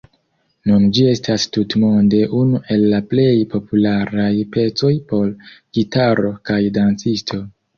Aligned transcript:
Nun 0.69 0.85
ĝi 0.97 1.03
estas 1.09 1.43
tutmonde 1.57 2.21
unu 2.39 2.61
el 2.77 2.87
la 2.93 3.01
plej 3.13 3.27
popularaj 3.53 4.31
pecoj 4.57 4.93
por 5.13 5.31
gitaro 5.79 6.33
kaj 6.51 6.61
dancisto. 6.81 7.41